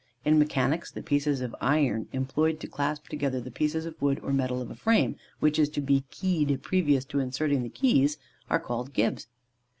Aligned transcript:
In 0.25 0.39
mechanics, 0.39 0.89
the 0.89 1.03
pieces 1.03 1.41
of 1.41 1.55
iron 1.61 2.07
employed 2.11 2.59
to 2.61 2.67
clasp 2.67 3.07
together 3.07 3.39
the 3.39 3.51
pieces 3.51 3.85
of 3.85 4.01
wood 4.01 4.19
or 4.23 4.33
metal 4.33 4.59
of 4.59 4.71
a 4.71 4.75
frame 4.75 5.15
which 5.39 5.59
is 5.59 5.69
to 5.69 5.79
be 5.79 6.05
keyed 6.09 6.63
previous 6.63 7.05
to 7.05 7.19
inserting 7.19 7.61
the 7.61 7.69
keys, 7.69 8.17
are 8.49 8.59
called 8.59 8.93
Gibs. 8.93 9.27